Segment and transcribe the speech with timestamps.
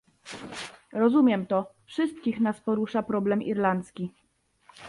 [0.93, 4.11] Rozumiem to, wszystkich nas porusza problem irlandzki